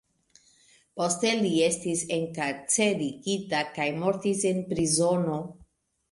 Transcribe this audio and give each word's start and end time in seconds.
Poste 0.99 1.33
li 1.41 1.49
estis 1.65 1.99
enkarcerigita 2.15 3.59
kaj 3.75 3.85
mortis 4.05 4.41
en 4.53 4.63
prizono. 4.71 5.37